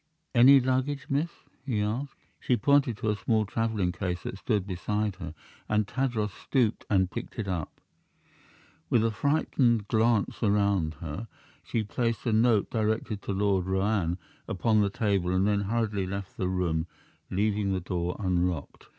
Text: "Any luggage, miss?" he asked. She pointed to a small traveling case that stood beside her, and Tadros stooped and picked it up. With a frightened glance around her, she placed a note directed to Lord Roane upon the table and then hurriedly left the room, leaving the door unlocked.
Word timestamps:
"Any 0.33 0.59
luggage, 0.59 1.11
miss?" 1.11 1.29
he 1.63 1.79
asked. 1.79 2.15
She 2.39 2.57
pointed 2.57 2.97
to 2.97 3.11
a 3.11 3.15
small 3.15 3.45
traveling 3.45 3.91
case 3.91 4.23
that 4.23 4.39
stood 4.39 4.65
beside 4.65 5.17
her, 5.17 5.35
and 5.69 5.87
Tadros 5.87 6.31
stooped 6.31 6.85
and 6.89 7.11
picked 7.11 7.37
it 7.37 7.47
up. 7.47 7.79
With 8.89 9.05
a 9.05 9.11
frightened 9.11 9.87
glance 9.87 10.41
around 10.41 10.95
her, 11.01 11.27
she 11.61 11.83
placed 11.83 12.25
a 12.25 12.33
note 12.33 12.71
directed 12.71 13.21
to 13.21 13.31
Lord 13.31 13.67
Roane 13.67 14.17
upon 14.47 14.81
the 14.81 14.89
table 14.89 15.29
and 15.35 15.45
then 15.45 15.61
hurriedly 15.61 16.07
left 16.07 16.35
the 16.35 16.47
room, 16.47 16.87
leaving 17.29 17.71
the 17.71 17.79
door 17.79 18.15
unlocked. 18.17 18.87